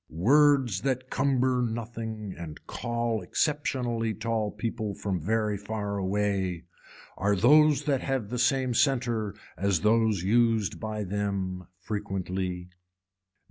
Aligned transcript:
Words 0.09 0.81
that 0.81 1.11
cumber 1.11 1.61
nothing 1.61 2.33
and 2.35 2.65
call 2.65 3.21
exceptionally 3.21 4.15
tall 4.15 4.49
people 4.49 4.95
from 4.95 5.21
very 5.21 5.57
far 5.59 5.99
away 5.99 6.63
are 7.17 7.35
those 7.35 7.83
that 7.83 8.01
have 8.01 8.29
the 8.29 8.39
same 8.39 8.73
center 8.73 9.35
as 9.55 9.81
those 9.81 10.23
used 10.23 10.79
by 10.79 11.03
them 11.03 11.67
frequently. 11.77 12.71